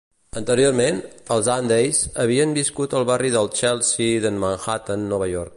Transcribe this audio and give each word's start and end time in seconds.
Anteriorment, 0.39 0.97
els 1.35 1.49
Handeys 1.55 2.01
havien 2.25 2.57
viscut 2.57 2.97
al 3.01 3.07
barri 3.13 3.33
del 3.39 3.53
Chelsea 3.63 4.25
de 4.27 4.37
Manhattan, 4.47 5.11
Nova 5.15 5.33
York. 5.37 5.49